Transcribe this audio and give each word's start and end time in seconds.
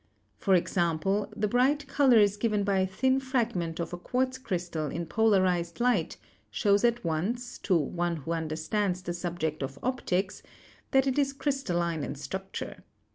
For 0.39 0.55
example, 0.55 1.31
the 1.37 1.47
bright 1.47 1.85
colors 1.87 2.35
given 2.35 2.63
by 2.63 2.79
a 2.79 2.87
thin 2.87 3.19
fragment 3.19 3.79
of 3.79 3.93
a 3.93 3.99
quartz 3.99 4.39
crystal 4.39 4.87
in 4.87 5.05
polarized 5.05 5.79
light 5.79 6.17
shows 6.49 6.83
at 6.83 7.03
once, 7.05 7.59
to 7.59 7.77
one 7.77 8.15
who 8.15 8.31
understands 8.31 9.03
the 9.03 9.13
subject 9.13 9.61
of 9.61 9.77
optics, 9.83 10.41
that 10.89 11.05
it 11.05 11.19
is 11.19 11.33
crystal 11.33 11.77
line 11.77 12.03
in 12.03 12.15
structure. 12.15 12.83